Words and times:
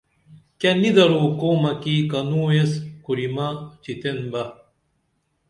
کیہ 0.59 0.75
نی 0.81 0.89
درو 0.95 1.23
قومہ 1.39 1.71
کی 1.81 1.95
کنویس 2.11 2.71
کُرِمہ 3.03 3.47
چِتین 3.83 4.19
بہ 4.31 4.43